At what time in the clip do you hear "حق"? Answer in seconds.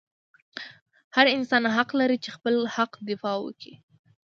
1.75-1.89, 2.75-2.91